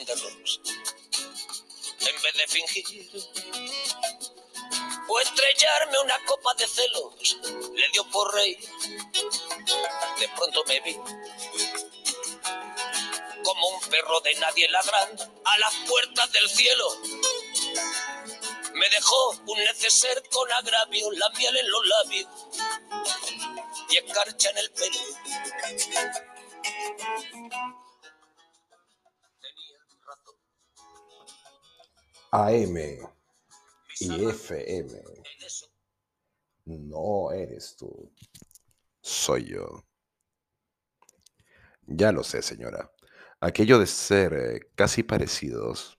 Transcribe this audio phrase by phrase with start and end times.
[0.00, 0.60] the rocks.
[2.00, 3.10] En vez de fingir
[5.08, 7.36] o estrellarme una copa de celos,
[7.74, 8.56] le dio por rey.
[10.18, 10.94] De pronto me vi
[13.44, 16.88] como un perro de nadie ladrando a las puertas del cielo.
[18.74, 22.28] Me dejó un neceser con agravio, la miel en los labios
[23.90, 25.00] y escarcha en el pelo.
[32.34, 32.78] AM
[34.00, 35.02] y FM.
[36.64, 38.10] No eres tú.
[39.02, 39.84] Soy yo.
[41.86, 42.90] Ya lo sé, señora.
[43.38, 45.98] Aquello de ser eh, casi parecidos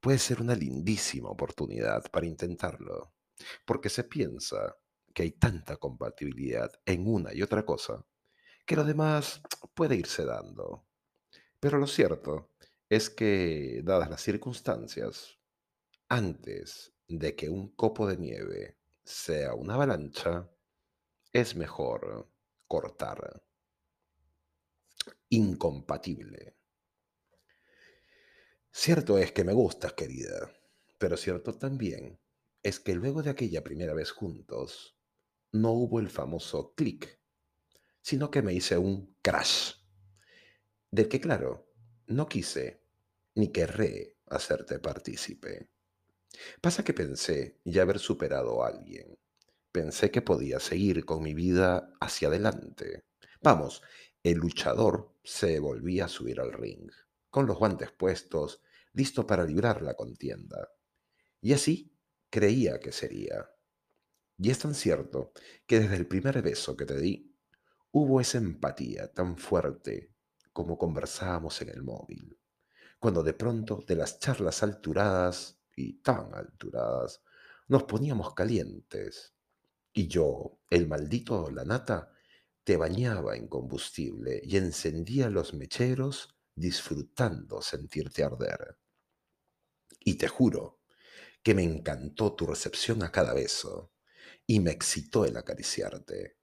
[0.00, 3.12] puede ser una lindísima oportunidad para intentarlo,
[3.64, 4.76] porque se piensa
[5.12, 8.04] que hay tanta compatibilidad en una y otra cosa
[8.64, 9.42] que lo demás
[9.74, 10.86] puede irse dando.
[11.58, 12.52] Pero lo cierto
[12.88, 15.38] es que, dadas las circunstancias,
[16.14, 20.48] antes de que un copo de nieve sea una avalancha,
[21.32, 22.30] es mejor
[22.68, 23.42] cortar.
[25.28, 26.56] Incompatible.
[28.70, 30.52] Cierto es que me gustas, querida,
[30.98, 32.20] pero cierto también
[32.62, 34.96] es que luego de aquella primera vez juntos,
[35.50, 37.20] no hubo el famoso clic,
[38.00, 39.74] sino que me hice un crash,
[40.92, 41.72] del que claro,
[42.06, 42.84] no quise
[43.34, 45.73] ni querré hacerte partícipe.
[46.60, 49.18] Pasa que pensé ya haber superado a alguien.
[49.72, 53.04] Pensé que podía seguir con mi vida hacia adelante.
[53.42, 53.82] Vamos,
[54.22, 56.90] el luchador se volvía a subir al ring,
[57.30, 58.62] con los guantes puestos,
[58.92, 60.70] listo para librar la contienda.
[61.40, 61.94] Y así
[62.30, 63.50] creía que sería.
[64.38, 65.32] Y es tan cierto
[65.66, 67.36] que desde el primer beso que te di,
[67.90, 70.14] hubo esa empatía tan fuerte
[70.52, 72.38] como conversábamos en el móvil,
[72.98, 77.22] cuando de pronto de las charlas alturadas y tan alturadas
[77.68, 79.34] nos poníamos calientes,
[79.92, 82.12] y yo, el maldito la nata,
[82.64, 88.78] te bañaba en combustible y encendía los mecheros disfrutando sentirte arder.
[90.00, 90.80] Y te juro
[91.42, 93.92] que me encantó tu recepción a cada beso
[94.46, 96.38] y me excitó el acariciarte.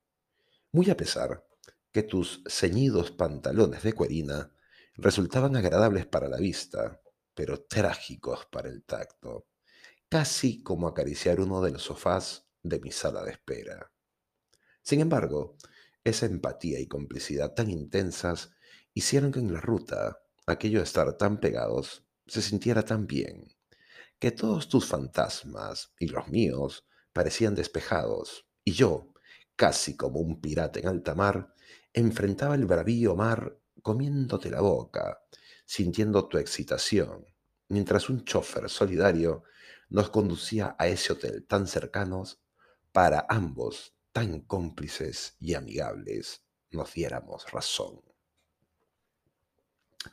[0.71, 1.45] Muy a pesar
[1.91, 4.55] que tus ceñidos pantalones de cuerina
[4.93, 7.00] resultaban agradables para la vista,
[7.33, 9.47] pero trágicos para el tacto,
[10.09, 13.91] casi como acariciar uno de los sofás de mi sala de espera.
[14.81, 15.57] Sin embargo,
[16.03, 18.51] esa empatía y complicidad tan intensas
[18.93, 23.47] hicieron que en la ruta aquello de estar tan pegados se sintiera tan bien,
[24.19, 29.13] que todos tus fantasmas y los míos parecían despejados, y yo,
[29.55, 31.53] casi como un pirata en alta mar,
[31.93, 35.21] enfrentaba el bravío mar comiéndote la boca,
[35.71, 37.25] sintiendo tu excitación,
[37.69, 39.45] mientras un chofer solidario
[39.87, 42.41] nos conducía a ese hotel tan cercanos
[42.91, 48.01] para ambos tan cómplices y amigables nos diéramos razón.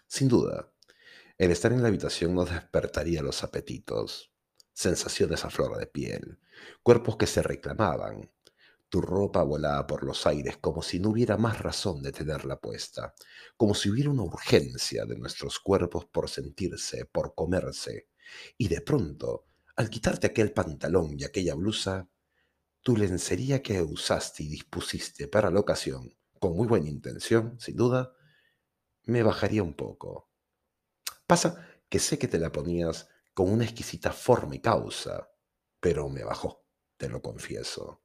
[0.06, 0.70] Sin duda,
[1.36, 4.30] el estar en la habitación nos despertaría los apetitos,
[4.72, 6.38] sensaciones a flor de piel,
[6.84, 8.30] cuerpos que se reclamaban.
[8.88, 13.14] Tu ropa volaba por los aires como si no hubiera más razón de tenerla puesta,
[13.56, 18.08] como si hubiera una urgencia de nuestros cuerpos por sentirse, por comerse.
[18.56, 19.46] Y de pronto,
[19.76, 22.08] al quitarte aquel pantalón y aquella blusa,
[22.82, 28.14] tu lencería que usaste y dispusiste para la ocasión, con muy buena intención, sin duda,
[29.04, 30.30] me bajaría un poco.
[31.26, 35.30] Pasa que sé que te la ponías con una exquisita forma y causa,
[35.80, 36.64] pero me bajó,
[36.96, 38.02] te lo confieso.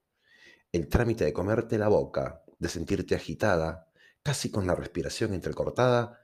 [0.74, 3.92] El trámite de comerte la boca, de sentirte agitada,
[4.24, 6.20] casi con la respiración entrecortada,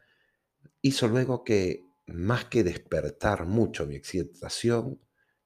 [0.82, 5.00] hizo luego que, más que despertar mucho mi excitación,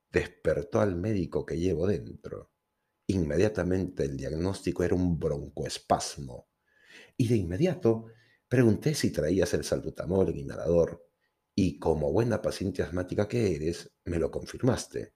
[0.10, 2.52] despertó al médico que llevo dentro.
[3.08, 6.48] Inmediatamente el diagnóstico era un broncoespasmo.
[7.18, 8.06] Y de inmediato
[8.48, 11.06] pregunté si traías el salbutamol en inhalador.
[11.54, 15.14] Y como buena paciente asmática que eres, me lo confirmaste.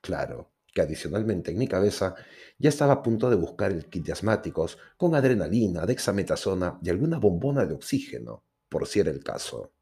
[0.00, 2.14] Claro, que adicionalmente en mi cabeza
[2.58, 7.18] ya estaba a punto de buscar el kit de asmáticos con adrenalina, dexametasona y alguna
[7.18, 9.72] bombona de oxígeno, por si era el caso.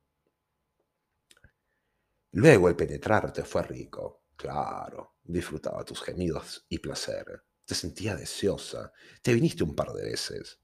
[2.31, 4.23] Luego el penetrarte fue rico.
[4.37, 7.43] Claro, disfrutaba tus gemidos y placer.
[7.64, 8.93] Te sentía deseosa.
[9.20, 10.61] Te viniste un par de veces.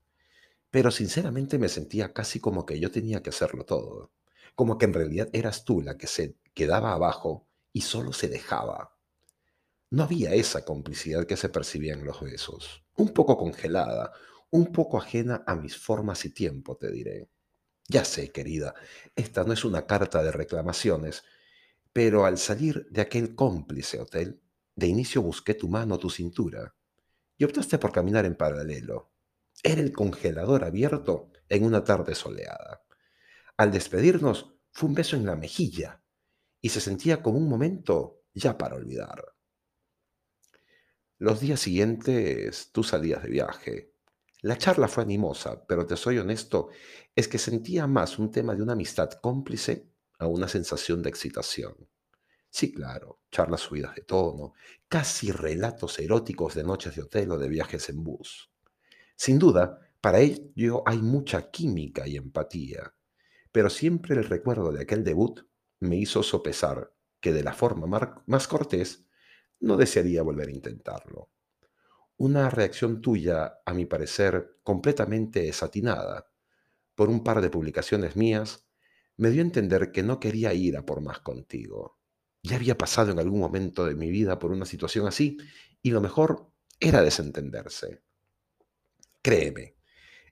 [0.70, 4.12] Pero sinceramente me sentía casi como que yo tenía que hacerlo todo.
[4.54, 8.99] Como que en realidad eras tú la que se quedaba abajo y solo se dejaba.
[9.92, 12.84] No había esa complicidad que se percibía en los besos.
[12.96, 14.12] Un poco congelada,
[14.50, 17.28] un poco ajena a mis formas y tiempo, te diré.
[17.88, 18.74] Ya sé, querida,
[19.16, 21.24] esta no es una carta de reclamaciones,
[21.92, 24.40] pero al salir de aquel cómplice hotel,
[24.76, 26.76] de inicio busqué tu mano, tu cintura,
[27.36, 29.10] y optaste por caminar en paralelo.
[29.60, 32.84] Era el congelador abierto en una tarde soleada.
[33.56, 36.04] Al despedirnos, fue un beso en la mejilla,
[36.60, 39.20] y se sentía como un momento ya para olvidar.
[41.20, 43.92] Los días siguientes tú salías de viaje.
[44.40, 46.70] La charla fue animosa, pero te soy honesto,
[47.14, 51.74] es que sentía más un tema de una amistad cómplice a una sensación de excitación.
[52.48, 54.54] Sí, claro, charlas subidas de tono,
[54.88, 58.50] casi relatos eróticos de noches de hotel o de viajes en bus.
[59.14, 62.94] Sin duda, para ello hay mucha química y empatía,
[63.52, 65.40] pero siempre el recuerdo de aquel debut
[65.80, 69.04] me hizo sopesar que de la forma más cortés
[69.60, 71.30] no desearía volver a intentarlo.
[72.16, 76.30] Una reacción tuya, a mi parecer, completamente desatinada,
[76.94, 78.66] por un par de publicaciones mías,
[79.16, 81.98] me dio a entender que no quería ir a por más contigo.
[82.42, 85.38] Ya había pasado en algún momento de mi vida por una situación así
[85.82, 88.02] y lo mejor era desentenderse.
[89.22, 89.76] Créeme,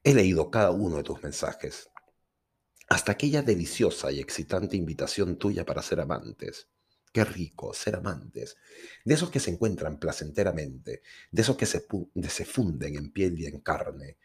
[0.02, 1.90] he leído cada uno de tus mensajes,
[2.88, 6.68] hasta aquella deliciosa y excitante invitación tuya para ser amantes.
[7.12, 8.56] Qué rico ser amantes,
[9.04, 13.60] de esos que se encuentran placenteramente, de esos que se, funden en piel y en
[13.60, 14.18] carne,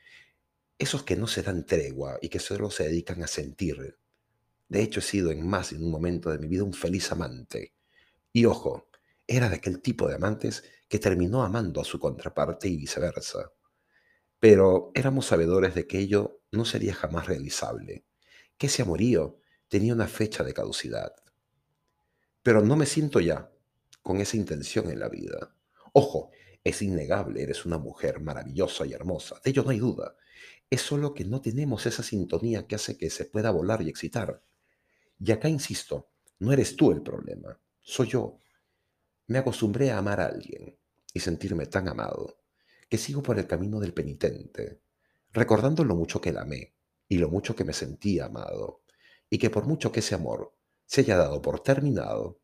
[0.78, 3.98] esos que no se dan tregua y que solo se dedican a sentir.
[4.68, 7.74] De hecho, he sido en más de un momento de mi vida un feliz amante.
[8.34, 8.90] Y ojo,
[9.28, 13.52] era de aquel tipo de amantes que terminó amando a su contraparte y viceversa.
[14.40, 18.06] Pero éramos sabedores de que ello no sería jamás realizable,
[18.58, 19.40] que ese amorío
[19.70, 21.14] tenía una fecha de caducidad.
[22.44, 23.50] Pero no me siento ya
[24.02, 25.56] con esa intención en la vida.
[25.94, 26.32] Ojo,
[26.64, 30.16] es innegable, eres una mujer maravillosa y hermosa, de ello no hay duda.
[30.70, 34.42] Es solo que no tenemos esa sintonía que hace que se pueda volar y excitar.
[35.20, 36.10] Y acá insisto,
[36.40, 38.40] no eres tú el problema, soy yo.
[39.28, 40.78] Me acostumbré a amar a alguien
[41.14, 42.40] y sentirme tan amado
[42.90, 44.82] que sigo por el camino del penitente,
[45.32, 46.76] recordando lo mucho que la amé
[47.08, 48.84] y lo mucho que me sentía amado,
[49.30, 50.54] y que por mucho que ese amor
[50.94, 52.40] se haya dado por terminado,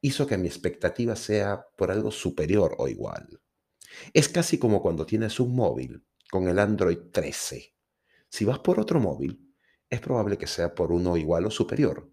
[0.00, 3.40] hizo que mi expectativa sea por algo superior o igual.
[4.12, 7.76] Es casi como cuando tienes un móvil con el Android 13.
[8.28, 9.54] Si vas por otro móvil,
[9.88, 12.10] es probable que sea por uno igual o superior.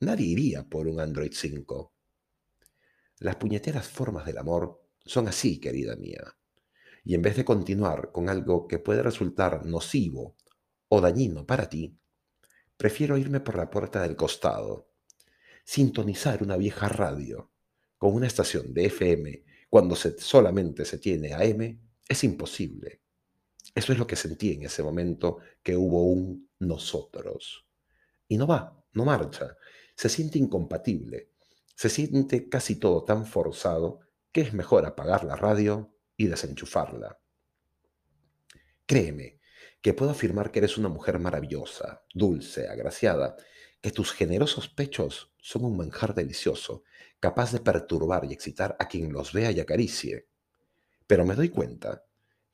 [0.00, 1.94] Nadie iría por un Android 5.
[3.20, 6.36] Las puñeteras formas del amor son así, querida mía.
[7.04, 10.36] Y en vez de continuar con algo que puede resultar nocivo
[10.88, 11.96] o dañino para ti,
[12.76, 14.91] prefiero irme por la puerta del costado
[15.64, 17.50] sintonizar una vieja radio
[17.98, 23.00] con una estación de FM cuando solamente se tiene AM es imposible.
[23.74, 27.66] Eso es lo que sentí en ese momento que hubo un nosotros.
[28.28, 29.56] Y no va, no marcha,
[29.96, 31.30] se siente incompatible,
[31.74, 34.00] se siente casi todo tan forzado
[34.30, 37.18] que es mejor apagar la radio y desenchufarla.
[38.86, 39.40] Créeme,
[39.80, 43.36] que puedo afirmar que eres una mujer maravillosa, dulce, agraciada,
[43.80, 46.84] que tus generosos pechos son un manjar delicioso,
[47.18, 50.28] capaz de perturbar y excitar a quien los vea y acaricie.
[51.08, 52.04] Pero me doy cuenta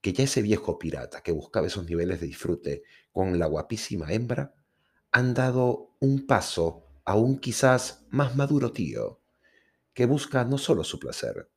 [0.00, 4.54] que ya ese viejo pirata que buscaba esos niveles de disfrute con la guapísima hembra,
[5.12, 9.20] han dado un paso a un quizás más maduro tío,
[9.92, 11.50] que busca no solo su placer,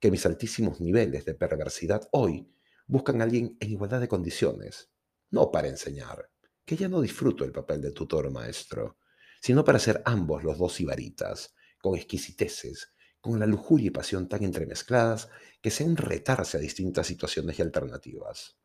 [0.00, 2.50] que mis altísimos niveles de perversidad hoy
[2.86, 4.90] buscan a alguien en igualdad de condiciones,
[5.30, 6.30] no para enseñar,
[6.64, 8.96] que ya no disfruto el papel de tutor maestro,
[9.40, 14.44] sino para ser ambos los dos ibaritas, con exquisiteces, con la lujuria y pasión tan
[14.44, 15.28] entremezcladas
[15.60, 18.56] que sea un retarse a distintas situaciones y alternativas.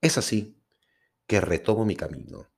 [0.00, 0.58] Es así
[1.26, 2.50] que retomo mi camino.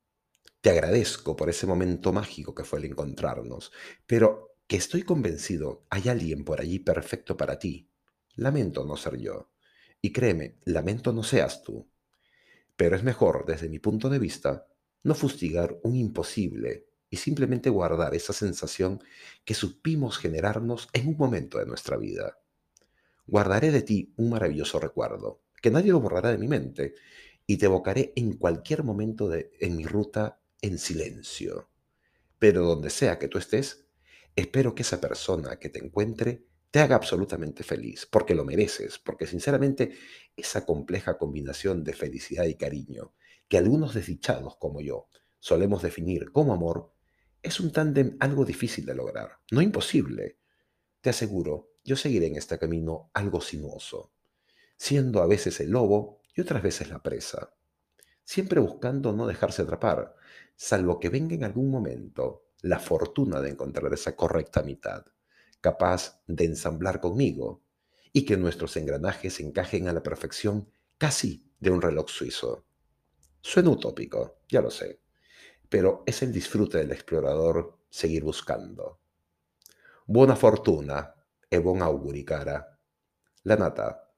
[0.61, 3.71] Te agradezco por ese momento mágico que fue el encontrarnos,
[4.07, 7.91] pero que estoy convencido hay alguien por allí perfecto para ti.
[8.37, 9.51] Lamento no ser yo.
[10.01, 11.91] Y créeme, lamento no seas tú.
[12.77, 14.67] Pero es mejor, desde mi punto de vista,
[15.05, 19.01] no fustigar un imposible y simplemente guardar esa sensación
[19.45, 22.39] que supimos generarnos en un momento de nuestra vida.
[23.27, 26.95] Guardaré de ti un maravilloso recuerdo, que nadie lo borrará de mi mente,
[27.47, 31.69] y te evocaré en cualquier momento de, en mi ruta en silencio.
[32.39, 33.87] Pero donde sea que tú estés,
[34.35, 39.27] espero que esa persona que te encuentre te haga absolutamente feliz, porque lo mereces, porque
[39.27, 39.93] sinceramente
[40.37, 43.13] esa compleja combinación de felicidad y cariño,
[43.55, 45.07] que algunos desdichados como yo
[45.39, 46.93] solemos definir como amor,
[47.41, 50.41] es un tándem algo difícil de lograr, no imposible.
[51.01, 54.11] Te aseguro, yo seguiré en este camino algo sinuoso,
[54.77, 57.55] siendo a veces el lobo y otras veces la presa.
[58.25, 60.17] siempre buscando no dejarse atrapar,
[60.57, 65.05] salvo que venga en algún momento la fortuna de encontrar esa correcta mitad,
[65.61, 67.63] capaz de ensamblar conmigo
[68.13, 70.69] y que nuestros engranajes encajen a la perfección
[70.99, 72.67] casi de un reloj suizo.
[73.47, 75.03] Suena utópico, ya lo sé,
[75.69, 79.01] pero es el disfrute del explorador seguir buscando.
[80.07, 81.15] Buena fortuna
[81.51, 82.81] e buon auguri, cara.
[83.43, 84.14] La nata